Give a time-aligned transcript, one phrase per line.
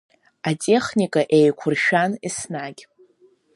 [0.49, 2.81] Атехника еиқәыршәан еснагь.